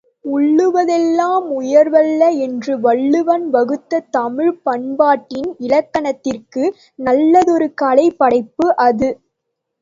உள்ளுவதெல்லாம் 0.27 1.47
உயர்வுள்ளல் 1.57 2.37
என்று 2.45 2.73
வள்ளுவன் 2.79 3.45
வகுத்த 3.49 4.01
தமிழ்ப் 4.11 4.59
பண்பாட்டின் 4.63 5.51
இலக்கணத்திற்கு 5.59 6.65
நல்லதொரு 6.99 7.69
கலைப் 7.75 8.19
படைப்பு 8.19 8.67
அது. 8.87 9.11